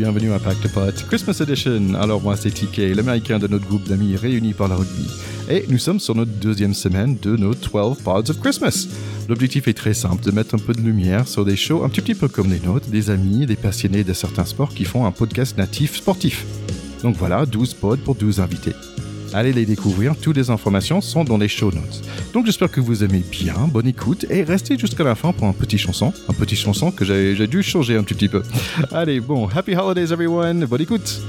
bienvenue 0.00 0.32
à 0.32 0.38
Pack 0.38 0.56
Potes 0.72 1.06
Christmas 1.08 1.42
Edition. 1.42 1.92
Alors 1.92 2.22
moi 2.22 2.34
c'est 2.34 2.48
TK, 2.50 2.96
l'américain 2.96 3.38
de 3.38 3.46
notre 3.46 3.66
groupe 3.66 3.86
d'amis 3.86 4.16
réunis 4.16 4.54
par 4.54 4.66
la 4.66 4.76
rugby. 4.76 5.06
Et 5.50 5.66
nous 5.68 5.76
sommes 5.76 6.00
sur 6.00 6.14
notre 6.14 6.30
deuxième 6.30 6.72
semaine 6.72 7.18
de 7.20 7.36
nos 7.36 7.52
12 7.52 7.98
Pods 8.02 8.30
of 8.30 8.40
Christmas. 8.40 8.88
L'objectif 9.28 9.68
est 9.68 9.74
très 9.74 9.92
simple, 9.92 10.24
de 10.24 10.30
mettre 10.30 10.54
un 10.54 10.58
peu 10.58 10.72
de 10.72 10.80
lumière 10.80 11.28
sur 11.28 11.44
des 11.44 11.54
shows 11.54 11.84
un 11.84 11.90
petit, 11.90 12.00
petit 12.00 12.14
peu 12.14 12.28
comme 12.28 12.50
les 12.50 12.60
nôtres, 12.60 12.88
des 12.88 13.10
amis, 13.10 13.44
des 13.44 13.56
passionnés 13.56 14.02
de 14.02 14.14
certains 14.14 14.46
sports 14.46 14.72
qui 14.72 14.86
font 14.86 15.04
un 15.04 15.12
podcast 15.12 15.58
natif 15.58 15.96
sportif. 15.96 16.46
Donc 17.02 17.16
voilà, 17.16 17.44
12 17.44 17.74
pods 17.74 17.98
pour 17.98 18.14
12 18.14 18.40
invités. 18.40 18.72
Allez 19.32 19.52
les 19.52 19.64
découvrir, 19.64 20.16
toutes 20.16 20.36
les 20.36 20.50
informations 20.50 21.00
sont 21.00 21.24
dans 21.24 21.38
les 21.38 21.48
show 21.48 21.70
notes. 21.70 22.02
Donc 22.32 22.46
j'espère 22.46 22.70
que 22.70 22.80
vous 22.80 23.04
aimez 23.04 23.22
bien, 23.30 23.54
bonne 23.72 23.86
écoute 23.86 24.26
et 24.28 24.42
restez 24.42 24.76
jusqu'à 24.76 25.04
la 25.04 25.14
fin 25.14 25.32
pour 25.32 25.46
un 25.46 25.52
petit 25.52 25.78
chanson. 25.78 26.12
Un 26.28 26.32
petit 26.32 26.56
chanson 26.56 26.90
que 26.90 27.04
j'ai 27.04 27.46
dû 27.46 27.62
changer 27.62 27.96
un 27.96 28.02
petit 28.02 28.28
peu. 28.28 28.42
Allez, 28.92 29.20
bon, 29.20 29.48
happy 29.48 29.74
holidays 29.74 30.12
everyone, 30.12 30.64
bonne 30.64 30.82
écoute 30.82 31.20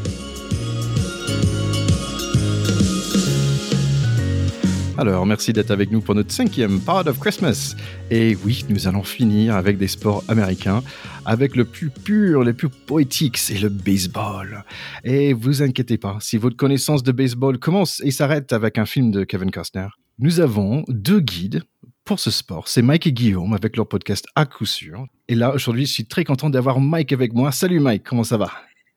Alors, 5.02 5.26
merci 5.26 5.52
d'être 5.52 5.72
avec 5.72 5.90
nous 5.90 6.00
pour 6.00 6.14
notre 6.14 6.32
cinquième 6.32 6.80
Part 6.80 7.08
of 7.08 7.20
Christmas. 7.20 7.76
Et 8.12 8.38
oui, 8.46 8.64
nous 8.70 8.88
allons 8.88 9.02
finir 9.02 9.56
avec 9.56 9.80
des 9.80 9.88
sports 9.88 10.24
américains, 10.28 10.84
avec 11.26 11.56
le 11.56 11.66
plus 11.66 11.90
pur, 11.90 12.44
le 12.44 12.54
plus 12.54 12.70
poétique, 12.70 13.38
c'est 13.38 13.58
le 13.58 13.70
baseball. 13.70 14.64
Et 15.04 15.34
vous 15.34 15.64
inquiétez 15.64 15.98
pas, 15.98 16.18
si 16.20 16.38
votre 16.38 16.56
connaissance 16.56 17.02
de 17.02 17.12
baseball 17.12 17.58
commence 17.58 18.00
et 18.06 18.12
s'arrête 18.12 18.54
avec 18.54 18.78
un 18.78 18.86
film 18.86 19.10
de 19.10 19.24
Kevin 19.24 19.50
Costner, 19.50 19.88
nous 20.20 20.40
avons 20.40 20.84
deux 20.88 21.20
guides 21.20 21.64
pour 22.06 22.20
ce 22.20 22.30
sport. 22.30 22.68
C'est 22.68 22.84
Mike 22.84 23.08
et 23.08 23.12
Guillaume 23.12 23.54
avec 23.54 23.78
leur 23.78 23.88
podcast 23.88 24.28
à 24.36 24.46
coup 24.46 24.68
sûr. 24.68 25.08
Et 25.28 25.34
là, 25.34 25.52
aujourd'hui, 25.52 25.88
je 25.88 25.94
suis 25.94 26.06
très 26.06 26.26
content 26.26 26.52
d'avoir 26.52 26.80
Mike 26.80 27.12
avec 27.12 27.34
moi. 27.34 27.52
Salut 27.52 27.80
Mike, 27.80 28.04
comment 28.04 28.24
ça 28.24 28.38
va? 28.38 28.52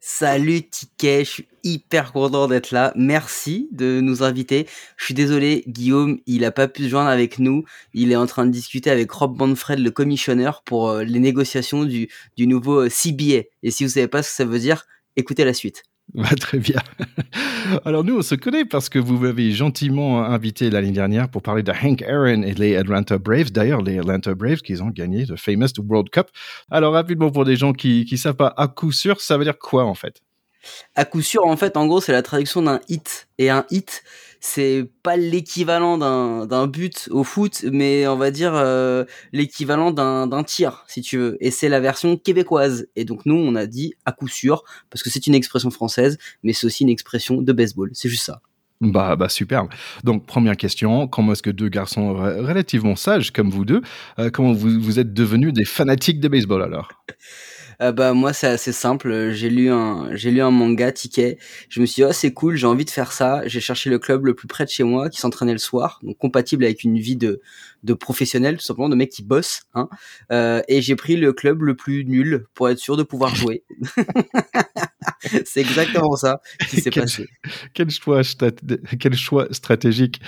Salut 0.07 0.61
Ticket, 0.69 1.25
je 1.25 1.31
suis 1.31 1.49
hyper 1.63 2.13
content 2.13 2.47
d'être 2.47 2.73
là. 2.73 2.93
Merci 2.95 3.71
de 3.73 4.03
nous 4.03 4.23
inviter. 4.23 4.67
Je 4.99 5.07
suis 5.07 5.15
désolé, 5.15 5.65
Guillaume, 5.67 6.19
il 6.27 6.45
a 6.45 6.53
pas 6.53 6.69
pu 6.69 6.83
se 6.83 6.89
joindre 6.91 7.09
avec 7.09 7.39
nous. 7.39 7.65
Il 7.95 8.13
est 8.13 8.17
en 8.17 8.27
train 8.27 8.45
de 8.45 8.51
discuter 8.51 8.91
avec 8.91 9.11
Rob 9.11 9.39
Manfred, 9.39 9.79
le 9.79 9.91
commissionneur, 9.91 10.63
pour 10.63 10.91
euh, 10.91 11.05
les 11.05 11.21
négociations 11.21 11.85
du, 11.85 12.11
du 12.37 12.47
nouveau 12.47 12.83
euh, 12.83 12.91
CBA. 12.91 13.45
Et 13.63 13.71
si 13.71 13.83
vous 13.85 13.89
savez 13.89 14.07
pas 14.07 14.23
ce 14.23 14.29
que 14.29 14.35
ça 14.37 14.45
veut 14.45 14.59
dire, 14.59 14.85
écoutez 15.17 15.43
la 15.43 15.55
suite. 15.55 15.85
très 16.41 16.59
bien. 16.59 16.81
Alors 17.85 18.05
nous, 18.05 18.19
on 18.19 18.23
se 18.23 18.35
connaît 18.35 18.65
parce 18.65 18.89
que 18.89 18.99
vous 18.99 19.19
m'avez 19.19 19.53
gentiment 19.53 20.23
invité 20.23 20.71
l'année 20.71 20.93
dernière 20.93 21.29
pour 21.29 21.43
parler 21.43 21.63
de 21.63 21.73
Hank 21.73 22.03
Aaron 22.03 22.43
et 22.43 22.55
les 22.55 22.77
Atlanta 22.77 23.19
Braves. 23.19 23.51
D'ailleurs, 23.51 23.83
les 23.83 23.99
Atlanta 23.99 24.35
Braves 24.35 24.61
qui 24.61 24.81
ont 24.81 24.91
gagné 24.91 25.25
le 25.25 25.37
famous 25.37 25.67
World 25.79 26.11
Cup. 26.11 26.29
Alors 26.71 26.93
rapidement 26.93 27.31
pour 27.31 27.45
des 27.45 27.57
gens 27.57 27.73
qui 27.73 28.07
ne 28.11 28.17
savent 28.17 28.37
pas 28.37 28.55
à 28.57 28.69
coup 28.69 28.93
sûr, 28.93 29.21
ça 29.21 29.39
veut 29.39 29.45
dire 29.45 29.59
quoi 29.59 29.85
en 29.85 29.95
fait? 29.95 30.21
À 30.95 31.05
coup 31.05 31.23
sûr, 31.23 31.47
en 31.47 31.57
fait, 31.57 31.77
en 31.77 31.87
gros, 31.87 32.01
c'est 32.01 32.13
la 32.13 32.23
traduction 32.23 32.63
d'un 32.63 32.81
hit. 32.89 33.29
Et 33.39 33.51
un 33.51 33.65
hit, 33.71 34.03
c'est 34.47 34.87
pas 35.03 35.17
l'équivalent 35.17 35.97
d'un 35.97 36.67
but 36.67 37.09
au 37.11 37.25
foot, 37.25 37.65
mais 37.73 38.07
on 38.07 38.17
va 38.17 38.31
dire 38.31 38.53
euh, 38.55 39.07
l'équivalent 39.33 39.91
d'un 39.91 40.45
tir, 40.45 40.85
si 40.87 41.01
tu 41.01 41.17
veux. 41.17 41.39
Et 41.41 41.51
c'est 41.51 41.71
la 41.71 41.81
version 41.81 42.19
québécoise. 42.19 42.87
Et 42.95 43.07
donc 43.07 43.25
nous, 43.25 43.37
on 43.37 43.55
a 43.55 43.65
dit 43.65 43.95
à 44.05 44.13
coup 44.13 44.29
sûr, 44.29 44.63
parce 44.91 45.03
que 45.03 45.09
c'est 45.09 45.27
une 45.27 45.35
expression 45.35 45.71
française, 45.71 46.19
mais 46.43 46.53
c'est 46.53 46.67
aussi 46.67 46.83
une 46.83 46.91
expression 46.91 47.41
de 47.41 47.53
baseball. 47.55 47.89
C'est 47.95 48.11
juste 48.11 48.27
ça. 48.27 48.43
Bah, 48.83 49.17
bah 49.17 49.31
superbe. 49.31 49.69
Donc 50.05 50.27
première 50.27 50.59
question, 50.59 51.09
comment 51.09 51.33
est-ce 51.33 51.43
que 51.43 51.51
deux 51.51 51.71
garçons 51.71 52.13
relativement 52.13 52.97
sages 52.97 53.31
comme 53.31 53.49
vous 53.49 53.65
deux, 53.65 53.81
euh, 54.19 54.29
comment 54.29 54.53
vous, 54.53 54.79
vous 54.79 54.99
êtes 54.99 55.15
devenus 55.15 55.55
des 55.55 55.65
fanatiques 55.65 56.21
de 56.21 56.29
baseball 56.29 56.63
alors? 56.63 56.89
Euh, 57.83 57.93
bah 57.93 58.13
moi 58.13 58.33
c'est 58.33 58.47
assez 58.47 58.73
simple. 58.73 59.31
J'ai 59.33 59.51
lu 59.51 59.71
un 59.71 60.15
j'ai 60.15 60.31
lu 60.31 60.41
un 60.41 60.51
manga 60.51 60.93
ticket. 60.93 61.39
Je 61.69 61.81
me 61.81 61.87
suis 61.87 62.03
dit 62.03 62.09
oh 62.09 62.13
c'est 62.13 62.33
cool, 62.33 62.57
j'ai 62.57 62.67
envie 62.67 62.85
de 62.85 62.91
faire 62.91 63.13
ça. 63.13 63.47
J'ai 63.47 63.61
cherché 63.61 63.91
le 63.91 63.99
club 63.99 64.27
le 64.27 64.35
plus 64.35 64.49
près 64.49 64.65
de 64.65 64.71
chez 64.71 64.85
moi 64.85 65.11
qui 65.11 65.21
s'entraînait 65.21 65.53
le 65.53 65.59
soir, 65.59 66.01
donc 66.03 66.19
compatible 66.19 66.65
avec 66.65 66.85
une 66.85 66.99
vie 66.99 67.17
de 67.17 67.41
de 67.83 67.95
professionnel 67.95 68.57
tout 68.57 68.65
simplement, 68.65 68.89
de 68.89 68.97
mecs 68.97 69.13
qui 69.13 69.23
bossent. 69.23 69.63
Hein. 69.75 69.89
Euh, 70.33 70.63
et 70.69 70.83
j'ai 70.83 70.97
pris 70.97 71.17
le 71.17 71.33
club 71.33 71.63
le 71.63 71.77
plus 71.77 72.05
nul 72.05 72.47
pour 72.55 72.69
être 72.69 72.79
sûr 72.79 72.97
de 72.97 73.03
pouvoir 73.03 73.35
jouer. 73.35 73.65
c'est 75.45 75.61
exactement 75.61 76.17
ça 76.17 76.41
qui 76.69 76.81
s'est 76.81 76.91
passé. 76.91 77.27
Quel 77.73 77.91
choix, 77.91 78.23
quel 78.99 79.15
choix 79.15 79.47
stratégique. 79.51 80.21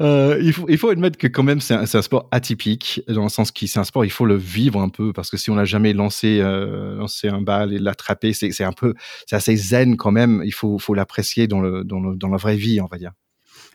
Euh, 0.00 0.38
il, 0.40 0.52
faut, 0.52 0.66
il 0.68 0.78
faut 0.78 0.88
admettre 0.88 1.18
que 1.18 1.26
quand 1.26 1.42
même 1.42 1.60
c'est 1.60 1.74
un, 1.74 1.82
un, 1.82 2.02
sport 2.02 2.28
atypique 2.30 3.02
dans 3.08 3.24
le 3.24 3.28
sens 3.28 3.50
qui 3.50 3.68
c'est 3.68 3.78
un 3.78 3.84
sport 3.84 4.04
il 4.04 4.10
faut 4.10 4.26
le 4.26 4.36
vivre 4.36 4.80
un 4.80 4.88
peu 4.88 5.12
parce 5.12 5.30
que 5.30 5.36
si 5.36 5.50
on 5.50 5.54
n'a 5.54 5.64
jamais 5.64 5.92
lancé 5.92 6.40
euh, 6.40 6.96
lancer 6.96 7.28
un 7.28 7.40
bal 7.40 7.72
et 7.72 7.78
l'attraper 7.78 8.32
c'est 8.32 8.50
c'est 8.52 8.64
un 8.64 8.72
peu 8.72 8.94
c'est 9.26 9.36
assez 9.36 9.56
zen 9.56 9.96
quand 9.96 10.12
même. 10.12 10.42
Il 10.44 10.54
faut 10.54 10.78
faut 10.78 10.94
l'apprécier 10.94 11.46
dans 11.46 11.60
le, 11.60 11.84
dans 11.84 12.00
le 12.00 12.16
dans 12.16 12.28
la 12.28 12.36
vraie 12.36 12.56
vie 12.56 12.80
on 12.80 12.86
va 12.86 12.98
dire. 12.98 13.12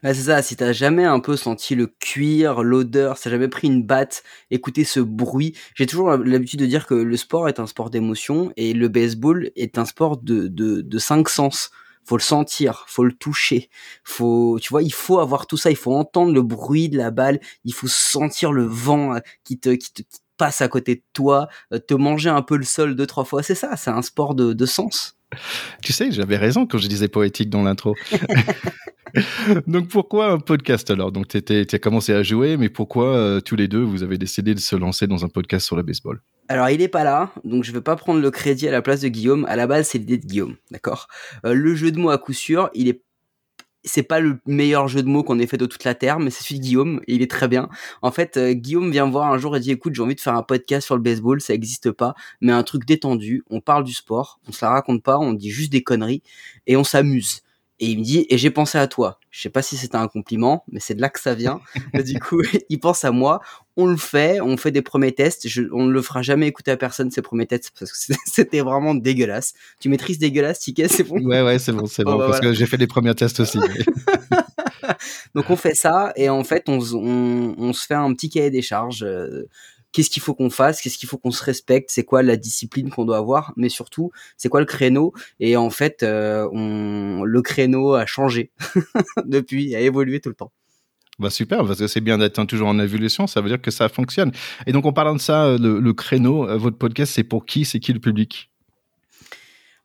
Ouais, 0.03 0.13
c'est 0.13 0.23
ça, 0.23 0.41
si 0.41 0.55
t'as 0.55 0.71
jamais 0.71 1.03
un 1.03 1.19
peu 1.19 1.35
senti 1.35 1.75
le 1.75 1.87
cuir, 1.87 2.63
l'odeur, 2.63 3.17
si 3.17 3.23
t'as 3.23 3.31
jamais 3.31 3.47
pris 3.47 3.67
une 3.67 3.83
batte, 3.83 4.23
écouter 4.49 4.83
ce 4.85 4.99
bruit. 4.99 5.55
J'ai 5.75 5.85
toujours 5.85 6.11
l'habitude 6.11 6.59
de 6.59 6.65
dire 6.65 6.87
que 6.87 6.93
le 6.93 7.17
sport 7.17 7.49
est 7.49 7.59
un 7.59 7.67
sport 7.67 7.89
d'émotion 7.89 8.53
et 8.55 8.73
le 8.73 8.87
baseball 8.87 9.51
est 9.55 9.77
un 9.77 9.85
sport 9.85 10.17
de, 10.17 10.47
de, 10.47 10.81
de 10.81 10.97
cinq 10.99 11.27
sens. 11.29 11.71
Faut 12.05 12.17
le 12.17 12.23
sentir, 12.23 12.85
faut 12.87 13.03
le 13.03 13.11
toucher, 13.11 13.69
faut, 14.03 14.57
tu 14.59 14.69
vois, 14.69 14.81
il 14.81 14.93
faut 14.93 15.19
avoir 15.19 15.45
tout 15.45 15.57
ça, 15.57 15.69
il 15.69 15.75
faut 15.75 15.93
entendre 15.93 16.33
le 16.33 16.41
bruit 16.41 16.89
de 16.89 16.97
la 16.97 17.11
balle, 17.11 17.39
il 17.65 17.73
faut 17.73 17.87
sentir 17.87 18.51
le 18.51 18.63
vent 18.63 19.15
euh, 19.15 19.19
qui 19.43 19.59
te, 19.59 19.69
qui 19.69 19.93
te, 19.93 20.01
passe 20.39 20.61
à 20.61 20.67
côté 20.67 20.95
de 20.95 21.03
toi, 21.13 21.49
euh, 21.71 21.77
te 21.77 21.93
manger 21.93 22.29
un 22.29 22.41
peu 22.41 22.57
le 22.57 22.63
sol 22.63 22.95
deux, 22.95 23.05
trois 23.05 23.25
fois. 23.25 23.43
C'est 23.43 23.53
ça, 23.53 23.75
c'est 23.75 23.91
un 23.91 24.01
sport 24.01 24.33
de, 24.33 24.53
de 24.53 24.65
sens. 24.65 25.19
Tu 25.83 25.93
sais, 25.93 26.11
j'avais 26.11 26.37
raison 26.37 26.65
quand 26.65 26.79
je 26.79 26.87
disais 26.87 27.07
poétique 27.07 27.51
dans 27.51 27.61
l'intro. 27.61 27.93
Donc 29.67 29.87
pourquoi 29.87 30.31
un 30.31 30.39
podcast 30.39 30.89
alors? 30.91 31.11
Donc 31.11 31.27
tu 31.27 31.37
as 31.71 31.79
commencé 31.79 32.13
à 32.13 32.23
jouer, 32.23 32.57
mais 32.57 32.69
pourquoi 32.69 33.15
euh, 33.15 33.41
tous 33.41 33.55
les 33.55 33.67
deux 33.67 33.81
vous 33.81 34.03
avez 34.03 34.17
décidé 34.17 34.53
de 34.53 34.59
se 34.59 34.75
lancer 34.75 35.07
dans 35.07 35.25
un 35.25 35.29
podcast 35.29 35.65
sur 35.65 35.75
le 35.75 35.83
baseball? 35.83 36.21
Alors 36.47 36.69
il 36.69 36.81
est 36.81 36.87
pas 36.87 37.03
là, 37.03 37.31
donc 37.43 37.63
je 37.63 37.71
veux 37.71 37.81
pas 37.81 37.95
prendre 37.95 38.19
le 38.19 38.31
crédit 38.31 38.67
à 38.67 38.71
la 38.71 38.81
place 38.81 39.01
de 39.01 39.07
Guillaume. 39.07 39.45
À 39.47 39.55
la 39.55 39.67
base 39.67 39.87
c'est 39.87 39.99
l'idée 39.99 40.17
de 40.17 40.25
Guillaume, 40.25 40.55
d'accord? 40.71 41.07
Euh, 41.45 41.53
le 41.53 41.75
jeu 41.75 41.91
de 41.91 41.99
mots 41.99 42.09
à 42.09 42.17
coup 42.17 42.33
sûr, 42.33 42.69
il 42.73 42.87
est 42.87 43.03
c'est 43.85 44.03
pas 44.03 44.19
le 44.19 44.39
meilleur 44.45 44.89
jeu 44.89 45.01
de 45.01 45.07
mots 45.07 45.23
qu'on 45.23 45.39
ait 45.39 45.47
fait 45.47 45.57
de 45.57 45.65
toute 45.65 45.85
la 45.85 45.95
terre, 45.95 46.19
mais 46.19 46.31
c'est 46.31 46.43
celui 46.43 46.59
de 46.59 46.65
Guillaume 46.65 47.01
il 47.07 47.21
est 47.21 47.31
très 47.31 47.47
bien. 47.47 47.69
En 48.01 48.11
fait, 48.11 48.35
euh, 48.35 48.51
Guillaume 48.53 48.91
vient 48.91 49.05
me 49.05 49.11
voir 49.11 49.31
un 49.31 49.37
jour 49.37 49.55
et 49.55 49.59
dit 49.59 49.71
écoute, 49.71 49.95
j'ai 49.95 50.01
envie 50.01 50.15
de 50.15 50.21
faire 50.21 50.35
un 50.35 50.43
podcast 50.43 50.85
sur 50.85 50.95
le 50.95 51.01
baseball, 51.01 51.39
ça 51.39 51.53
existe 51.53 51.91
pas, 51.91 52.13
mais 52.41 52.51
un 52.51 52.63
truc 52.63 52.85
détendu. 52.85 53.43
On 53.49 53.61
parle 53.61 53.85
du 53.85 53.93
sport, 53.93 54.39
on 54.47 54.51
se 54.51 54.65
la 54.65 54.71
raconte 54.71 55.01
pas, 55.01 55.17
on 55.17 55.33
dit 55.33 55.49
juste 55.49 55.71
des 55.71 55.83
conneries 55.83 56.23
et 56.67 56.75
on 56.75 56.83
s'amuse. 56.83 57.41
Et 57.81 57.87
il 57.87 57.99
me 57.99 58.03
dit, 58.03 58.25
et 58.29 58.37
j'ai 58.37 58.51
pensé 58.51 58.77
à 58.77 58.87
toi. 58.87 59.19
Je 59.31 59.41
sais 59.41 59.49
pas 59.49 59.61
si 59.61 59.77
c'était 59.77 59.95
un 59.95 60.07
compliment, 60.07 60.65
mais 60.69 60.81
c'est 60.81 60.95
de 60.95 61.01
là 61.01 61.09
que 61.09 61.19
ça 61.19 61.33
vient. 61.33 61.61
du 62.05 62.19
coup, 62.19 62.41
il 62.69 62.79
pense 62.79 63.05
à 63.05 63.11
moi. 63.11 63.41
On 63.77 63.85
le 63.85 63.95
fait, 63.95 64.41
on 64.41 64.57
fait 64.57 64.71
des 64.71 64.81
premiers 64.81 65.13
tests. 65.13 65.47
Je, 65.47 65.63
on 65.71 65.85
ne 65.85 65.91
le 65.91 66.01
fera 66.01 66.21
jamais 66.21 66.47
écouter 66.47 66.71
à 66.71 66.77
personne 66.77 67.09
ces 67.11 67.21
premiers 67.21 67.45
tests 67.45 67.71
parce 67.79 67.91
que 67.91 68.13
c'était 68.25 68.59
vraiment 68.59 68.95
dégueulasse. 68.95 69.53
Tu 69.79 69.87
maîtrises 69.87 70.19
dégueulasse, 70.19 70.59
Ticket, 70.59 70.89
c'est 70.89 71.03
bon? 71.03 71.21
Ouais, 71.21 71.41
ouais, 71.41 71.59
c'est 71.59 71.71
bon, 71.71 71.85
c'est 71.85 72.03
bon, 72.03 72.17
bah 72.17 72.25
parce 72.27 72.41
que 72.41 72.51
j'ai 72.51 72.65
fait 72.65 72.77
des 72.77 72.87
premiers 72.87 73.15
tests 73.15 73.39
aussi. 73.39 73.59
Donc 75.35 75.49
on 75.49 75.55
fait 75.55 75.75
ça 75.75 76.11
et 76.15 76.29
en 76.29 76.43
fait 76.43 76.67
on, 76.67 76.79
on, 76.93 77.55
on 77.57 77.73
se 77.73 77.85
fait 77.85 77.93
un 77.93 78.13
petit 78.13 78.29
cahier 78.29 78.49
des 78.49 78.61
charges. 78.61 79.05
Euh, 79.89 79.99
qu'est-ce 79.99 80.09
qu'il 80.09 80.21
faut 80.21 80.33
qu'on 80.33 80.49
fasse, 80.49 80.81
qu'est-ce 80.81 80.97
qu'il 80.97 81.09
faut 81.09 81.17
qu'on 81.17 81.31
se 81.31 81.43
respecte, 81.43 81.89
c'est 81.91 82.03
quoi 82.03 82.23
la 82.23 82.37
discipline 82.37 82.89
qu'on 82.89 83.05
doit 83.05 83.17
avoir, 83.17 83.53
mais 83.55 83.69
surtout 83.69 84.11
c'est 84.37 84.49
quoi 84.49 84.59
le 84.59 84.65
créneau? 84.65 85.13
Et 85.39 85.57
en 85.57 85.69
fait, 85.69 86.03
euh, 86.03 86.47
on, 86.51 87.23
le 87.23 87.41
créneau 87.41 87.93
a 87.93 88.05
changé 88.05 88.51
depuis, 89.25 89.75
a 89.75 89.79
évolué 89.79 90.19
tout 90.19 90.29
le 90.29 90.35
temps. 90.35 90.51
Bah 91.17 91.29
super, 91.29 91.65
parce 91.65 91.79
que 91.79 91.87
c'est 91.87 92.01
bien 92.01 92.17
d'être 92.17 92.43
toujours 92.45 92.69
en 92.69 92.79
évolution, 92.79 93.27
ça 93.27 93.41
veut 93.41 93.49
dire 93.49 93.61
que 93.61 93.71
ça 93.71 93.89
fonctionne. 93.89 94.31
Et 94.67 94.71
donc 94.71 94.85
en 94.85 94.93
parlant 94.93 95.15
de 95.15 95.19
ça, 95.19 95.57
le, 95.59 95.93
créneau, 95.93 96.47
euh, 96.47 96.57
votre 96.57 96.77
podcast, 96.77 97.11
c'est 97.13 97.25
pour 97.25 97.45
qui? 97.45 97.65
C'est 97.65 97.79
qui 97.79 97.91
le 97.91 97.99
public? 97.99 98.49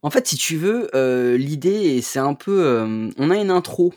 En 0.02 0.10
fait, 0.10 0.28
si 0.28 0.36
tu 0.36 0.56
veux, 0.56 0.94
euh, 0.94 1.36
l'idée, 1.38 2.02
c'est 2.02 2.18
un 2.18 2.34
peu, 2.34 3.10
on 3.16 3.30
a 3.30 3.36
une 3.36 3.50
intro 3.50 3.94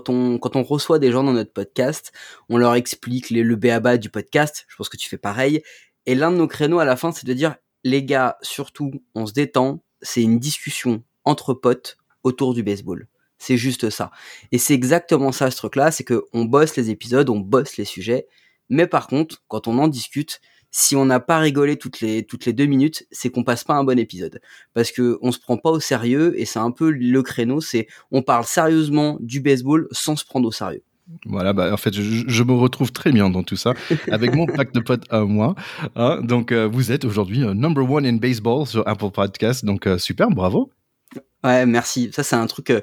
quand 0.00 0.56
on, 0.56 0.62
reçoit 0.62 0.98
des 0.98 1.12
gens 1.12 1.22
dans 1.22 1.32
notre 1.32 1.52
podcast, 1.52 2.12
on 2.48 2.56
leur 2.56 2.74
explique 2.74 3.30
les, 3.30 3.42
le 3.42 3.56
béaba 3.56 3.98
du 3.98 4.08
podcast. 4.08 4.64
Je 4.68 4.76
pense 4.76 4.88
que 4.88 4.96
tu 4.96 5.08
fais 5.08 5.18
pareil. 5.18 5.62
Et 6.06 6.14
l'un 6.14 6.32
de 6.32 6.36
nos 6.36 6.48
créneaux 6.48 6.78
à 6.78 6.84
la 6.84 6.96
fin, 6.96 7.12
c'est 7.12 7.26
de 7.26 7.34
dire, 7.34 7.56
les 7.84 8.02
gars, 8.04 8.38
surtout, 8.42 8.92
on 9.14 9.26
se 9.26 9.32
détend. 9.32 9.82
C'est 10.00 10.22
une 10.22 10.38
discussion 10.38 11.02
entre 11.24 11.54
potes 11.54 11.98
autour 12.24 12.54
du 12.54 12.62
baseball. 12.62 13.06
C'est 13.38 13.56
juste 13.56 13.90
ça. 13.90 14.10
Et 14.52 14.58
c'est 14.58 14.74
exactement 14.74 15.32
ça, 15.32 15.50
ce 15.50 15.56
truc-là. 15.56 15.90
C'est 15.90 16.04
que 16.04 16.24
on 16.32 16.44
bosse 16.44 16.76
les 16.76 16.90
épisodes, 16.90 17.28
on 17.28 17.38
bosse 17.38 17.76
les 17.76 17.84
sujets. 17.84 18.26
Mais 18.68 18.86
par 18.86 19.06
contre, 19.06 19.42
quand 19.48 19.68
on 19.68 19.78
en 19.78 19.88
discute, 19.88 20.40
si 20.72 20.96
on 20.96 21.04
n'a 21.04 21.20
pas 21.20 21.38
rigolé 21.38 21.76
toutes 21.76 22.00
les 22.00 22.24
toutes 22.24 22.46
les 22.46 22.52
deux 22.52 22.66
minutes, 22.66 23.06
c'est 23.12 23.30
qu'on 23.30 23.44
passe 23.44 23.62
pas 23.62 23.74
un 23.74 23.84
bon 23.84 23.98
épisode 23.98 24.40
parce 24.74 24.90
que 24.90 25.18
on 25.22 25.30
se 25.30 25.38
prend 25.38 25.56
pas 25.56 25.70
au 25.70 25.80
sérieux 25.80 26.32
et 26.36 26.46
c'est 26.46 26.58
un 26.58 26.72
peu 26.72 26.90
le 26.90 27.22
créneau, 27.22 27.60
c'est 27.60 27.86
on 28.10 28.22
parle 28.22 28.44
sérieusement 28.44 29.18
du 29.20 29.40
baseball 29.40 29.86
sans 29.92 30.16
se 30.16 30.24
prendre 30.24 30.48
au 30.48 30.52
sérieux. 30.52 30.82
Voilà, 31.26 31.52
bah, 31.52 31.72
en 31.72 31.76
fait, 31.76 31.92
je, 31.92 32.42
me 32.42 32.52
retrouve 32.52 32.92
très 32.92 33.12
bien 33.12 33.28
dans 33.28 33.42
tout 33.42 33.56
ça, 33.56 33.74
avec 34.10 34.34
mon 34.34 34.46
pack 34.46 34.72
de 34.72 34.80
potes 34.80 35.04
à 35.10 35.20
moi. 35.20 35.54
Hein. 35.94 36.20
donc, 36.22 36.52
euh, 36.52 36.66
vous 36.66 36.90
êtes 36.92 37.04
aujourd'hui 37.04 37.42
euh, 37.42 37.54
number 37.54 37.88
one 37.88 38.06
in 38.06 38.16
baseball 38.16 38.66
sur 38.66 38.86
Apple 38.86 39.10
Podcast, 39.10 39.64
donc 39.64 39.86
euh, 39.86 39.98
super, 39.98 40.30
bravo. 40.30 40.70
Ouais, 41.44 41.66
merci. 41.66 42.10
Ça, 42.12 42.22
c'est 42.22 42.36
un 42.36 42.46
truc 42.46 42.70
euh, 42.70 42.80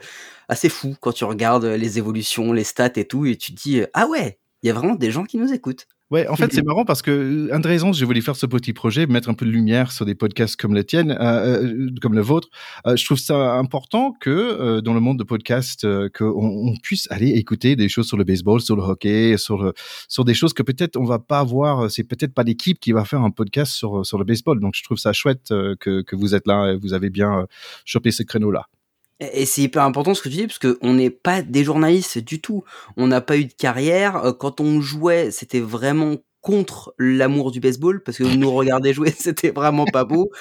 assez 0.47 0.69
fou 0.69 0.95
quand 1.00 1.13
tu 1.13 1.24
regardes 1.24 1.65
les 1.65 1.97
évolutions, 1.97 2.51
les 2.53 2.63
stats 2.63 2.91
et 2.97 3.06
tout, 3.06 3.25
et 3.25 3.36
tu 3.36 3.53
te 3.53 3.62
dis, 3.62 3.81
ah 3.94 4.07
ouais, 4.07 4.38
il 4.62 4.68
y 4.68 4.69
a 4.69 4.74
vraiment 4.74 4.95
des 4.95 5.12
gens 5.12 5.24
qui 5.24 5.38
nous 5.38 5.53
écoutent. 5.53 5.88
Ouais, 6.11 6.27
en 6.27 6.35
fait, 6.35 6.51
c'est 6.51 6.63
marrant 6.63 6.85
parce 6.85 7.03
que 7.03 7.11
euh, 7.11 7.56
une 7.56 7.61
des 7.61 7.69
raisons, 7.69 7.94
j'ai 7.94 8.03
voulu 8.03 8.21
faire 8.23 8.35
ce 8.35 8.47
petit 8.47 8.73
projet, 8.73 9.06
mettre 9.06 9.29
un 9.29 9.35
peu 9.35 9.45
de 9.45 9.51
lumière 9.51 9.91
sur 9.91 10.06
des 10.06 10.15
podcasts 10.15 10.56
comme 10.56 10.73
le 10.73 10.83
tien, 10.83 11.07
euh, 11.11 11.63
euh, 11.63 11.89
comme 12.01 12.15
le 12.15 12.21
vôtre. 12.21 12.47
Euh, 12.88 12.95
je 12.95 13.06
trouve 13.06 13.19
ça 13.19 13.53
important 13.53 14.13
que 14.19 14.29
euh, 14.31 14.81
dans 14.81 14.95
le 14.95 15.01
monde 15.01 15.19
de 15.19 15.23
podcast, 15.23 15.85
euh, 15.85 16.09
qu'on 16.09 16.25
on 16.71 16.75
puisse 16.81 17.07
aller 17.11 17.29
écouter 17.29 17.75
des 17.75 17.89
choses 17.89 18.07
sur 18.07 18.17
le 18.17 18.23
baseball, 18.23 18.59
sur 18.59 18.75
le 18.75 18.81
hockey, 18.81 19.38
sur 19.38 19.61
le, 19.61 19.73
sur 20.07 20.25
des 20.25 20.33
choses 20.33 20.53
que 20.53 20.63
peut-être 20.63 20.97
on 20.97 21.03
va 21.06 21.19
pas 21.19 21.44
voir. 21.44 21.91
C'est 21.91 22.03
peut-être 22.03 22.33
pas 22.33 22.44
l'équipe 22.44 22.79
qui 22.79 22.91
va 22.91 23.05
faire 23.05 23.21
un 23.21 23.29
podcast 23.31 23.73
sur 23.73 24.03
sur 24.03 24.17
le 24.17 24.25
baseball. 24.25 24.59
Donc, 24.59 24.73
je 24.75 24.83
trouve 24.83 24.97
ça 24.97 25.13
chouette 25.13 25.50
que 25.79 26.01
que 26.01 26.15
vous 26.15 26.33
êtes 26.33 26.47
là 26.47 26.71
et 26.71 26.75
vous 26.77 26.94
avez 26.94 27.12
bien 27.12 27.45
chopé 27.85 28.09
ce 28.09 28.23
créneau-là. 28.23 28.78
Et 29.19 29.45
c'est 29.45 29.62
hyper 29.62 29.83
important 29.83 30.13
ce 30.13 30.21
que 30.21 30.30
tu 30.30 30.36
dis, 30.36 30.48
parce 30.48 30.60
qu'on 30.60 30.94
n'est 30.94 31.10
pas 31.10 31.42
des 31.42 31.63
journalistes 31.63 32.19
du 32.19 32.39
tout. 32.39 32.63
On 32.95 33.07
n'a 33.07 33.21
pas 33.21 33.38
eu 33.38 33.45
de 33.45 33.54
carrière. 33.54 34.16
Euh, 34.18 34.33
quand 34.33 34.62
on 34.62 34.80
jouait, 34.81 35.31
c'était 35.31 35.60
vraiment 35.60 36.18
contre 36.41 36.94
l'amour 36.97 37.51
du 37.51 37.59
baseball 37.59 38.01
parce 38.01 38.18
que 38.18 38.24
nous 38.24 38.51
regarder 38.51 38.94
jouer 38.94 39.12
c'était 39.18 39.51
vraiment 39.51 39.86
pas 39.86 40.06
beau. 40.06 40.31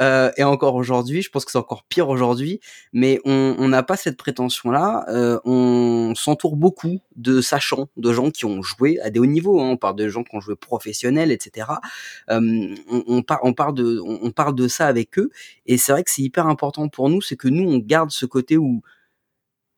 Euh, 0.00 0.30
et 0.36 0.44
encore 0.44 0.74
aujourd'hui 0.74 1.22
je 1.22 1.30
pense 1.30 1.44
que 1.44 1.50
c'est 1.50 1.58
encore 1.58 1.84
pire 1.84 2.08
aujourd'hui 2.08 2.60
mais 2.92 3.20
on 3.24 3.68
n'a 3.68 3.82
pas 3.82 3.96
cette 3.96 4.16
prétention 4.16 4.70
là 4.70 5.04
euh, 5.08 5.38
on 5.44 6.14
s'entoure 6.16 6.56
beaucoup 6.56 7.00
de 7.16 7.40
sachants 7.40 7.88
de 7.96 8.12
gens 8.12 8.30
qui 8.30 8.46
ont 8.46 8.62
joué 8.62 8.98
à 9.00 9.10
des 9.10 9.20
hauts 9.20 9.26
niveaux 9.26 9.60
hein. 9.60 9.68
on 9.70 9.76
parle 9.76 9.96
de 9.96 10.08
gens 10.08 10.24
qui 10.24 10.34
ont 10.34 10.40
joué 10.40 10.56
professionnels 10.56 11.30
etc 11.30 11.66
euh, 12.30 12.74
on, 12.90 13.04
on, 13.06 13.22
on 13.42 13.52
parle 13.52 13.74
de 13.74 14.00
on 14.02 14.30
parle 14.30 14.54
de 14.54 14.68
ça 14.68 14.86
avec 14.86 15.18
eux. 15.18 15.30
Et 15.66 15.76
c'est 15.76 15.92
vrai 15.92 16.02
que 16.02 16.10
c'est 16.10 16.22
hyper 16.22 16.46
important 16.46 16.88
pour 16.88 17.10
nous 17.10 17.20
c'est 17.20 17.36
que 17.36 17.48
nous 17.48 17.68
on 17.70 17.78
garde 17.78 18.10
ce 18.10 18.26
côté 18.26 18.56
où 18.56 18.82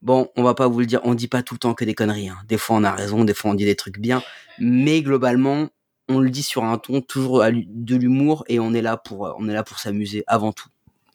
Bon, 0.04 0.28
on 0.36 0.42
va 0.42 0.54
pas 0.54 0.68
vous 0.68 0.80
le 0.80 0.86
dire, 0.86 1.00
on 1.04 1.14
dit 1.14 1.28
pas 1.28 1.42
tout 1.42 1.54
le 1.54 1.58
temps 1.58 1.72
que 1.72 1.84
des 1.84 1.94
conneries. 1.94 2.28
Hein. 2.28 2.36
Des 2.46 2.58
fois 2.58 2.76
on 2.76 2.84
a 2.84 2.92
raison, 2.92 3.24
des 3.24 3.32
fois 3.34 3.50
on 3.50 3.54
dit 3.54 3.64
des 3.64 3.74
trucs 3.74 3.98
bien, 3.98 4.22
mais 4.58 5.02
globalement, 5.02 5.68
on 6.08 6.20
le 6.20 6.28
dit 6.28 6.42
sur 6.42 6.62
un 6.62 6.76
ton 6.76 7.00
toujours 7.00 7.42
de 7.42 7.96
l'humour 7.96 8.44
et 8.48 8.60
on 8.60 8.74
est 8.74 8.82
là 8.82 8.98
pour 8.98 9.34
on 9.38 9.48
est 9.48 9.54
là 9.54 9.62
pour 9.62 9.78
s'amuser 9.78 10.22
avant 10.26 10.52
tout. 10.52 10.68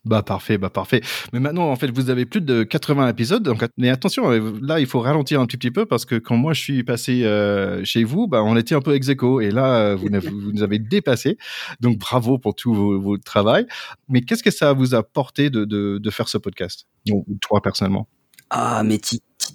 Bah 0.05 0.23
parfait, 0.23 0.57
bah 0.57 0.69
parfait. 0.69 1.01
Mais 1.33 1.39
maintenant, 1.39 1.69
en 1.69 1.75
fait, 1.75 1.91
vous 1.91 2.09
avez 2.09 2.25
plus 2.25 2.41
de 2.41 2.63
80 2.63 3.09
épisodes. 3.09 3.53
Mais 3.77 3.89
attention, 3.89 4.31
euh, 4.31 4.53
là, 4.61 4.79
il 4.79 4.87
faut 4.87 5.01
ralentir 5.01 5.41
un 5.41 5.45
petit, 5.45 5.71
peu 5.71 5.85
parce 5.85 6.05
que 6.05 6.15
quand 6.15 6.37
moi 6.37 6.53
je 6.53 6.61
suis 6.61 6.83
passé 6.83 7.25
euh, 7.25 7.83
chez 7.83 8.03
vous, 8.05 8.27
bah, 8.27 8.41
on 8.41 8.55
était 8.55 8.73
un 8.73 8.81
peu 8.81 8.95
ex 8.95 9.09
et 9.09 9.51
là, 9.51 9.75
euh, 9.75 9.95
vous, 9.95 10.09
nous 10.09 10.63
avez 10.63 10.79
dépassé. 10.79 11.37
Donc, 11.81 11.97
bravo 11.97 12.39
pour 12.39 12.55
tout 12.55 12.99
votre 13.01 13.23
travail. 13.23 13.67
Mais 14.07 14.21
qu'est-ce 14.21 14.41
que 14.41 14.51
ça 14.51 14.73
vous 14.73 14.95
a 14.95 15.03
porté 15.03 15.49
de, 15.49 15.65
de, 15.65 15.99
de 16.01 16.09
faire 16.09 16.29
ce 16.29 16.37
podcast, 16.37 16.87
ou 17.11 17.25
toi 17.41 17.61
personnellement? 17.61 18.07
Ah, 18.49 18.83
mais 18.83 18.99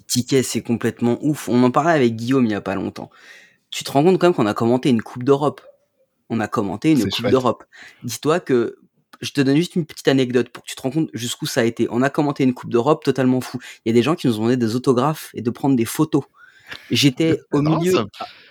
Ticket, 0.07 0.43
c'est 0.43 0.61
complètement 0.61 1.17
ouf. 1.21 1.49
On 1.49 1.63
en 1.63 1.71
parlait 1.71 1.91
avec 1.91 2.15
Guillaume 2.15 2.45
il 2.45 2.51
y 2.51 2.55
a 2.55 2.61
pas 2.61 2.75
longtemps. 2.75 3.09
Tu 3.71 3.83
te 3.83 3.91
rends 3.91 4.03
compte 4.03 4.19
quand 4.19 4.27
même 4.27 4.33
qu'on 4.33 4.45
a 4.45 4.53
commenté 4.53 4.89
une 4.89 5.01
Coupe 5.01 5.23
d'Europe. 5.23 5.61
On 6.29 6.39
a 6.39 6.47
commenté 6.47 6.91
une 6.91 7.09
Coupe 7.09 7.27
d'Europe. 7.27 7.65
Dis-toi 8.03 8.39
que 8.39 8.77
je 9.21 9.31
te 9.31 9.41
donne 9.41 9.55
juste 9.57 9.75
une 9.75 9.85
petite 9.85 10.07
anecdote 10.07 10.49
pour 10.49 10.63
que 10.63 10.69
tu 10.69 10.75
te 10.75 10.81
rends 10.81 10.91
compte 10.91 11.09
jusqu'où 11.13 11.45
ça 11.45 11.61
a 11.61 11.63
été. 11.63 11.87
On 11.91 12.01
a 12.01 12.09
commenté 12.09 12.43
une 12.43 12.53
Coupe 12.53 12.69
d'Europe 12.69 13.03
totalement 13.03 13.41
fou. 13.41 13.59
Il 13.83 13.89
y 13.89 13.91
a 13.91 13.93
des 13.93 14.03
gens 14.03 14.15
qui 14.15 14.27
nous 14.27 14.39
ont 14.39 14.43
donné 14.43 14.57
des 14.57 14.75
autographes 14.75 15.31
et 15.33 15.41
de 15.41 15.49
prendre 15.49 15.75
des 15.75 15.85
photos. 15.85 16.23
J'étais 16.89 17.39
au 17.51 17.61
milieu. 17.61 17.91
Ça. 17.91 18.05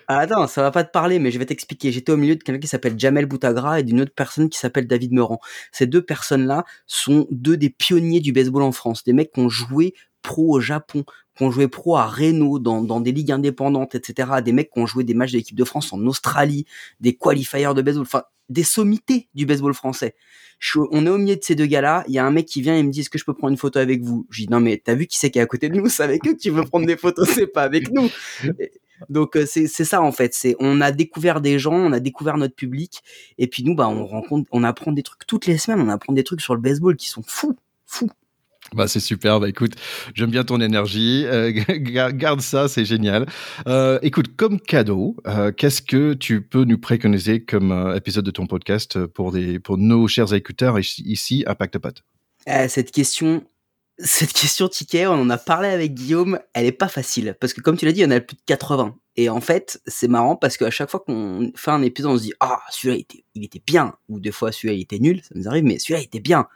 Ah, 0.06 0.19
attends, 0.19 0.46
ça 0.46 0.61
va 0.61 0.70
pas 0.70 0.85
te 0.85 0.91
parler, 0.91 1.19
mais 1.19 1.31
je 1.31 1.38
vais 1.38 1.46
t'expliquer. 1.46 1.91
J'étais 1.91 2.12
au 2.12 2.17
milieu 2.17 2.37
de 2.37 2.43
quelqu'un 2.43 2.61
qui 2.61 2.69
s'appelle 2.69 2.99
Jamel 2.99 3.26
Boutagra 3.26 3.81
et 3.81 3.82
d'une 3.82 4.02
autre 4.02 4.12
personne 4.14 4.50
qui 4.50 4.58
s'appelle 4.58 4.87
David 4.87 5.12
Meurant. 5.12 5.41
Ces 5.73 5.87
deux 5.87 6.02
personnes-là 6.02 6.64
sont 6.87 7.26
deux 7.31 7.56
des 7.56 7.70
pionniers 7.70 8.20
du 8.20 8.32
baseball 8.32 8.62
en 8.62 8.73
France, 8.73 9.05
des 9.05 9.14
mecs 9.14 9.32
qui 9.32 9.41
ont 9.41 9.49
joué 9.49 9.94
pro 10.25 10.56
au 10.56 10.61
Japon, 10.61 11.05
qui 11.37 11.44
ont 11.44 11.53
joué 11.53 11.69
pro 11.69 11.97
à 11.97 12.06
Renault, 12.06 12.59
dans, 12.59 13.00
des 13.00 13.12
ligues 13.12 13.31
indépendantes, 13.31 13.94
etc. 13.94 14.31
Des 14.44 14.53
mecs 14.53 14.73
qui 14.73 14.81
ont 14.81 14.87
joué 14.87 15.05
des 15.05 15.15
matchs 15.15 15.32
de 15.32 15.37
l'équipe 15.37 15.56
de 15.56 15.65
France 15.65 15.93
en 15.93 16.00
Australie, 16.06 16.67
des 16.99 17.15
qualifiers 17.15 17.73
de 17.75 17.82
baseball, 17.82 18.03
enfin 18.03 18.25
des 18.49 18.65
sommités 18.65 19.29
du 19.35 19.47
baseball 19.47 19.75
français. 19.75 20.17
On 20.91 21.06
est 21.06 21.11
au 21.11 21.19
milieu 21.19 21.37
de 21.37 21.43
ces 21.43 21.55
deux 21.55 21.67
gars-là, 21.67 22.05
il 22.09 22.15
y 22.15 22.19
a 22.19 22.25
un 22.25 22.31
mec 22.31 22.47
qui 22.47 22.62
vient 22.62 22.76
et 22.76 22.82
me 22.82 22.91
dit 22.91 23.00
est-ce 23.00 23.11
que 23.11 23.19
je 23.19 23.25
peux 23.25 23.35
prendre 23.35 23.53
une 23.53 23.59
photo 23.59 23.79
avec 23.79 24.03
vous? 24.03 24.26
Je 24.31 24.43
dis 24.43 24.49
non 24.49 24.61
mais 24.61 24.81
t'as 24.82 24.94
vu 24.94 25.06
qui 25.06 25.19
c'est 25.19 25.31
qui 25.31 25.38
est 25.38 25.43
à 25.43 25.47
côté 25.47 25.69
de 25.69 25.76
nous? 25.76 25.88
C'est 25.88 26.03
avec 26.03 26.27
eux 26.27 26.32
que 26.32 26.38
tu 26.38 26.50
veux 26.50 26.65
prendre 26.65 26.87
des 26.87 26.97
photos, 26.97 27.29
c'est 27.29 27.47
pas 27.47 27.62
avec 27.62 27.91
nous. 27.91 28.11
Donc 29.11 29.37
euh, 29.37 29.44
c'est 29.47 29.67
c'est 29.67 29.85
ça 29.85 30.00
en 30.00 30.12
fait, 30.12 30.35
c'est 30.35 30.56
on 30.61 30.81
a 30.81 30.93
découvert 30.93 31.41
des 31.41 31.59
gens, 31.59 31.75
on 31.75 31.93
a 31.93 32.00
découvert 32.00 32.37
notre 32.37 32.55
public 32.55 33.03
et 33.38 33.49
puis 33.49 33.65
nous 33.65 33.75
bah 33.75 33.88
on 33.88 34.06
rencontre 34.06 34.49
on 34.53 34.62
apprend 34.62 34.93
des 34.93 35.03
trucs 35.03 35.27
toutes 35.27 35.47
les 35.47 35.59
semaines, 35.59 35.81
on 35.81 35.88
apprend 35.88 36.12
des 36.12 36.25
trucs 36.25 36.41
sur 36.41 36.55
le 36.55 36.61
baseball 36.61 36.97
qui 36.97 37.09
sont 37.09 37.23
fous, 37.27 37.56
fous. 37.87 38.11
Bah, 38.73 38.89
c'est 38.89 39.01
super. 39.01 39.41
Bah, 39.41 39.49
écoute, 39.49 39.73
j'aime 40.15 40.31
bien 40.31 40.45
ton 40.45 40.61
énergie. 40.61 41.25
Euh, 41.27 41.53
garde 42.13 42.41
ça, 42.41 42.69
c'est 42.69 42.85
génial. 42.85 43.27
Euh, 43.69 43.99
écoute, 44.03 44.37
comme 44.37 44.61
cadeau, 44.61 45.17
euh, 45.27 45.53
qu'est-ce 45.53 45.83
que 45.83 46.15
tu 46.15 46.43
peux 46.43 46.65
nous 46.65 46.79
préconiser 46.79 47.45
comme 47.45 47.93
épisode 47.95 48.25
de 48.25 48.31
ton 48.31 48.47
podcast 48.47 49.07
pour 49.07 49.33
des 49.33 49.59
pour 49.59 49.79
nos 49.79 50.09
chers 50.09 50.33
écouteurs 50.33 50.79
ici 50.79 51.45
à 51.47 51.55
Pacte 51.55 51.79
euh, 52.49 52.67
Cette 52.69 52.91
question, 52.91 53.45
cette 53.99 54.33
question 54.33 54.69
ticket, 54.69 55.07
on 55.07 55.13
en 55.13 55.31
a 55.31 55.39
parlé 55.39 55.69
avec 55.69 55.95
Guillaume. 55.95 56.39
Elle 56.55 56.67
est 56.67 56.73
pas 56.73 56.89
facile 56.89 57.37
parce 57.41 57.53
que 57.53 57.61
comme 57.61 57.77
tu 57.77 57.85
l'as 57.85 57.93
dit, 57.93 58.01
il 58.01 58.05
y 58.05 58.07
en 58.07 58.11
a 58.11 58.21
plus 58.21 58.37
de 58.37 58.43
80. 58.47 58.97
Et 59.17 59.29
en 59.29 59.41
fait, 59.41 59.81
c'est 59.87 60.09
marrant 60.09 60.35
parce 60.35 60.57
qu'à 60.57 60.71
chaque 60.71 60.91
fois 60.91 60.99
qu'on 60.99 61.53
fait 61.55 61.71
un 61.71 61.83
épisode, 61.83 62.11
on 62.11 62.19
se 62.19 62.23
dit 62.23 62.33
ah 62.41 62.61
celui-là 62.71 62.97
il 62.97 63.01
était, 63.03 63.25
il 63.35 63.45
était 63.45 63.63
bien 63.65 63.95
ou 64.09 64.19
des 64.19 64.33
fois 64.33 64.51
celui-là 64.51 64.75
il 64.75 64.81
était 64.81 64.99
nul, 64.99 65.23
ça 65.23 65.35
nous 65.37 65.47
arrive, 65.47 65.65
mais 65.65 65.79
celui-là 65.79 66.01
il 66.01 66.05
était 66.07 66.21
bien. 66.21 66.49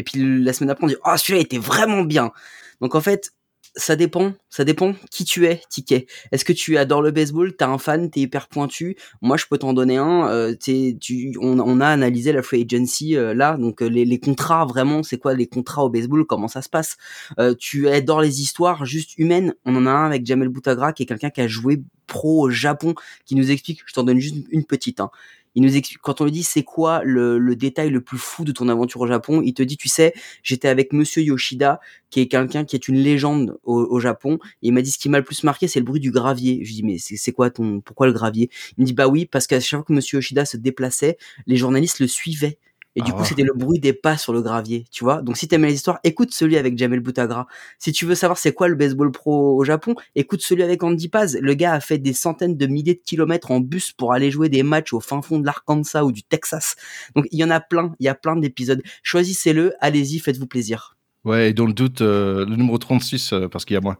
Et 0.00 0.02
puis 0.02 0.42
la 0.42 0.52
semaine 0.52 0.68
d'après, 0.68 0.84
on 0.84 0.88
dit 0.88 0.96
oh 1.04 1.16
celui-là 1.16 1.40
était 1.40 1.58
vraiment 1.58 2.02
bien. 2.02 2.32
Donc 2.80 2.94
en 2.94 3.00
fait, 3.00 3.32
ça 3.76 3.96
dépend, 3.96 4.32
ça 4.48 4.64
dépend 4.64 4.94
qui 5.10 5.24
tu 5.24 5.46
es, 5.46 5.60
Ticket. 5.68 6.06
Est-ce 6.32 6.44
que 6.44 6.52
tu 6.52 6.76
adores 6.76 7.02
le 7.02 7.10
baseball, 7.10 7.54
t'es 7.54 7.64
un 7.64 7.78
fan, 7.78 8.10
t'es 8.10 8.20
hyper 8.20 8.48
pointu 8.48 8.96
Moi, 9.22 9.36
je 9.36 9.46
peux 9.48 9.58
t'en 9.58 9.72
donner 9.72 9.96
un. 9.96 10.28
Euh, 10.28 10.54
tu, 10.56 11.36
on, 11.40 11.58
on, 11.60 11.80
a 11.80 11.86
analysé 11.86 12.32
la 12.32 12.42
free 12.42 12.66
agency 12.68 13.16
euh, 13.16 13.34
là, 13.34 13.56
donc 13.56 13.82
euh, 13.82 13.86
les, 13.86 14.04
les, 14.04 14.18
contrats 14.18 14.64
vraiment, 14.64 15.02
c'est 15.02 15.18
quoi 15.18 15.34
les 15.34 15.46
contrats 15.46 15.84
au 15.84 15.90
baseball? 15.90 16.24
Comment 16.26 16.48
ça 16.48 16.62
se 16.62 16.68
passe? 16.68 16.96
Euh, 17.38 17.54
Tu 17.58 17.88
adores 17.88 18.22
les 18.22 18.40
histoires 18.40 18.84
juste 18.84 19.16
humaines. 19.18 19.54
On 19.64 19.76
en 19.76 19.86
a 19.86 19.90
un 19.90 20.06
avec 20.06 20.26
Jamel 20.26 20.48
Boutagra, 20.48 20.92
qui 20.92 21.04
est 21.04 21.06
quelqu'un 21.06 21.30
qui 21.30 21.40
a 21.40 21.48
joué 21.48 21.82
pro 22.10 22.46
au 22.46 22.50
Japon, 22.50 22.94
qui 23.24 23.36
nous 23.36 23.50
explique. 23.50 23.82
Je 23.86 23.94
t'en 23.94 24.02
donne 24.02 24.18
juste 24.18 24.36
une 24.50 24.64
petite. 24.64 25.00
Hein 25.00 25.10
il 25.54 25.62
nous 25.62 25.76
explique 25.76 26.00
quand 26.00 26.20
on 26.20 26.24
lui 26.24 26.32
dit 26.32 26.42
c'est 26.42 26.62
quoi 26.62 27.02
le, 27.04 27.54
détail 27.56 27.90
le 27.90 28.00
plus 28.00 28.18
fou 28.18 28.44
de 28.44 28.52
ton 28.52 28.68
aventure 28.68 29.00
au 29.00 29.06
Japon, 29.06 29.42
il 29.44 29.54
te 29.54 29.62
dit 29.62 29.76
tu 29.76 29.88
sais 29.88 30.14
j'étais 30.42 30.68
avec 30.68 30.92
Monsieur 30.92 31.22
Yoshida 31.22 31.80
qui 32.10 32.20
est 32.20 32.28
quelqu'un 32.28 32.64
qui 32.64 32.76
est 32.76 32.88
une 32.88 32.96
légende 32.96 33.58
au, 33.64 33.80
au 33.80 34.00
Japon 34.00 34.38
et 34.62 34.68
il 34.68 34.72
m'a 34.72 34.82
dit 34.82 34.90
ce 34.90 34.98
qui 34.98 35.08
m'a 35.08 35.18
le 35.18 35.24
plus 35.24 35.42
marqué 35.44 35.68
c'est 35.68 35.80
le 35.80 35.84
bruit 35.84 36.00
du 36.00 36.10
gravier. 36.10 36.60
Je 36.62 36.68
lui 36.68 36.74
dis 36.76 36.82
mais 36.82 36.98
c'est 36.98 37.32
quoi 37.32 37.50
ton 37.50 37.80
pourquoi 37.80 38.06
le 38.06 38.12
gravier? 38.12 38.50
Il 38.78 38.82
me 38.82 38.86
dit 38.86 38.92
bah 38.92 39.08
oui 39.08 39.26
parce 39.26 39.46
qu'à 39.46 39.60
chaque 39.60 39.80
fois 39.80 39.84
que 39.84 39.92
Monsieur 39.92 40.18
Yoshida 40.18 40.44
se 40.44 40.56
déplaçait 40.56 41.18
les 41.46 41.56
journalistes 41.56 42.00
le 42.00 42.06
suivaient 42.06 42.58
et 42.96 43.02
du 43.02 43.12
ah 43.14 43.18
coup, 43.18 43.24
c'était 43.24 43.44
le 43.44 43.52
bruit 43.54 43.78
des 43.78 43.92
pas 43.92 44.16
sur 44.16 44.32
le 44.32 44.42
gravier, 44.42 44.84
tu 44.90 45.04
vois. 45.04 45.22
Donc, 45.22 45.36
si 45.36 45.46
t'aimes 45.46 45.64
les 45.64 45.74
histoires, 45.74 46.00
écoute 46.02 46.32
celui 46.32 46.56
avec 46.56 46.76
Jamel 46.76 46.98
Boutagra. 47.00 47.46
Si 47.78 47.92
tu 47.92 48.04
veux 48.04 48.16
savoir 48.16 48.36
c'est 48.36 48.52
quoi 48.52 48.66
le 48.66 48.74
baseball 48.74 49.12
pro 49.12 49.56
au 49.56 49.64
Japon, 49.64 49.94
écoute 50.16 50.42
celui 50.42 50.64
avec 50.64 50.82
Andy 50.82 51.08
Paz. 51.08 51.38
Le 51.40 51.54
gars 51.54 51.74
a 51.74 51.80
fait 51.80 51.98
des 51.98 52.12
centaines 52.12 52.56
de 52.56 52.66
milliers 52.66 52.94
de 52.94 53.02
kilomètres 53.04 53.52
en 53.52 53.60
bus 53.60 53.92
pour 53.92 54.12
aller 54.12 54.30
jouer 54.32 54.48
des 54.48 54.64
matchs 54.64 54.92
au 54.92 55.00
fin 55.00 55.22
fond 55.22 55.38
de 55.38 55.46
l'Arkansas 55.46 56.04
ou 56.04 56.10
du 56.10 56.24
Texas. 56.24 56.74
Donc, 57.14 57.26
il 57.30 57.38
y 57.38 57.44
en 57.44 57.50
a 57.50 57.60
plein. 57.60 57.94
Il 58.00 58.06
y 58.06 58.08
a 58.08 58.14
plein 58.16 58.34
d'épisodes. 58.34 58.82
Choisissez-le. 59.04 59.74
Allez-y, 59.80 60.18
faites-vous 60.18 60.46
plaisir. 60.46 60.96
Ouais, 61.24 61.50
et 61.50 61.52
dans 61.52 61.66
le 61.66 61.72
doute, 61.72 62.00
euh, 62.00 62.44
le 62.46 62.56
numéro 62.56 62.78
36, 62.78 63.32
euh, 63.32 63.48
parce 63.48 63.64
qu'il 63.64 63.74
y 63.74 63.76
a 63.76 63.80
moi. 63.80 63.98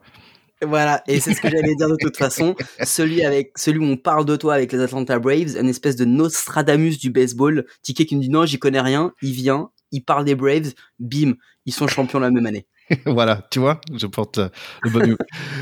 Voilà, 0.65 1.01
et 1.07 1.19
c'est 1.19 1.33
ce 1.33 1.41
que 1.41 1.49
j'allais 1.49 1.75
dire 1.75 1.89
de 1.89 1.97
toute 1.99 2.17
façon. 2.25 2.55
Celui 2.83 3.23
avec, 3.23 3.57
celui 3.57 3.79
où 3.79 3.83
on 3.83 3.97
parle 3.97 4.25
de 4.25 4.35
toi 4.35 4.53
avec 4.53 4.71
les 4.71 4.79
Atlanta 4.79 5.17
Braves, 5.19 5.57
une 5.59 5.69
espèce 5.69 5.95
de 5.95 6.05
Nostradamus 6.05 6.97
du 6.99 7.09
baseball. 7.09 7.65
Ticket 7.81 8.05
qui 8.05 8.15
me 8.15 8.21
dit 8.21 8.29
non, 8.29 8.45
j'y 8.45 8.59
connais 8.59 8.81
rien. 8.81 9.13
Il 9.21 9.31
vient, 9.31 9.69
il 9.91 10.01
parle 10.01 10.25
des 10.25 10.35
Braves, 10.35 10.73
bim, 10.99 11.33
ils 11.65 11.73
sont 11.73 11.87
champions 11.87 12.19
la 12.19 12.31
même 12.31 12.45
année. 12.45 12.67
voilà, 13.05 13.47
tu 13.51 13.59
vois, 13.59 13.79
je 13.95 14.05
porte 14.05 14.39
le 14.83 14.89
bon 14.89 15.01
humeur. 15.03 15.17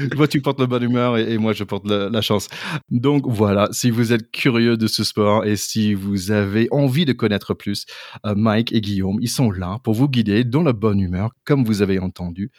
Toi, 0.16 0.28
tu 0.28 0.42
portes 0.42 0.60
le 0.60 0.66
bon 0.66 0.82
humeur 0.82 1.18
et, 1.18 1.34
et 1.34 1.38
moi, 1.38 1.54
je 1.54 1.64
porte 1.64 1.88
la, 1.88 2.10
la, 2.10 2.22
chance. 2.22 2.48
Donc 2.90 3.24
voilà, 3.28 3.70
si 3.72 3.92
vous 3.92 4.14
êtes 4.14 4.32
curieux 4.32 4.78
de 4.78 4.88
ce 4.88 5.04
sport 5.04 5.46
et 5.46 5.56
si 5.56 5.94
vous 5.94 6.32
avez 6.32 6.68
envie 6.72 7.06
de 7.06 7.14
connaître 7.14 7.54
plus, 7.54 7.86
euh, 8.26 8.34
Mike 8.36 8.74
et 8.74 8.82
Guillaume, 8.82 9.20
ils 9.22 9.30
sont 9.30 9.52
là 9.52 9.78
pour 9.84 9.94
vous 9.94 10.10
guider 10.10 10.44
dans 10.44 10.64
la 10.64 10.74
bonne 10.74 11.00
humeur, 11.00 11.32
comme 11.46 11.64
vous 11.64 11.82
avez 11.82 12.00
entendu. 12.00 12.52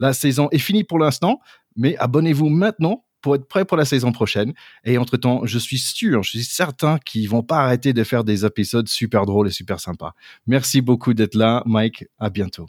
La 0.00 0.12
saison 0.12 0.48
est 0.52 0.58
finie 0.58 0.84
pour 0.84 0.98
l'instant, 0.98 1.40
mais 1.78 1.96
abonnez-vous 1.96 2.50
maintenant 2.50 3.04
pour 3.22 3.34
être 3.34 3.48
prêt 3.48 3.64
pour 3.64 3.76
la 3.76 3.84
saison 3.84 4.12
prochaine. 4.12 4.52
Et 4.84 4.98
entre-temps, 4.98 5.40
je 5.44 5.58
suis 5.58 5.78
sûr, 5.78 6.22
je 6.22 6.30
suis 6.30 6.44
certain 6.44 6.98
qu'ils 6.98 7.28
vont 7.28 7.42
pas 7.42 7.58
arrêter 7.58 7.92
de 7.92 8.04
faire 8.04 8.24
des 8.24 8.44
épisodes 8.44 8.88
super 8.88 9.26
drôles 9.26 9.48
et 9.48 9.52
super 9.52 9.80
sympas. 9.80 10.12
Merci 10.46 10.80
beaucoup 10.80 11.14
d'être 11.14 11.34
là, 11.34 11.62
Mike. 11.66 12.04
À 12.18 12.30
bientôt. 12.30 12.66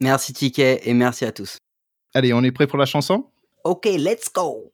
Merci 0.00 0.32
Ticket 0.32 0.80
et 0.84 0.94
merci 0.94 1.24
à 1.24 1.32
tous. 1.32 1.58
Allez, 2.14 2.32
on 2.32 2.42
est 2.42 2.52
prêt 2.52 2.66
pour 2.66 2.78
la 2.78 2.86
chanson? 2.86 3.26
Ok, 3.64 3.86
let's 3.86 4.28
go. 4.32 4.72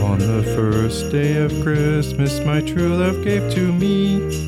On 0.00 0.16
the 0.16 0.42
first 0.56 1.10
day 1.12 1.18
day 1.28 1.36
of 1.36 1.52
Christmas, 1.62 2.40
my 2.44 2.60
true 2.60 2.96
love 2.96 3.24
gave 3.24 3.52
to 3.54 3.72
me 3.72 4.47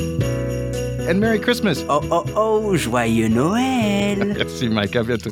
And 1.11 1.19
Merry 1.19 1.39
Christmas! 1.39 1.83
Oh 1.89 1.99
oh 2.09 2.23
oh, 2.37 2.77
joyeux 2.77 3.27
Noël 3.27 4.33
Merci 4.37 4.69
Mike, 4.69 4.95
à 4.95 5.03
bientôt. 5.03 5.31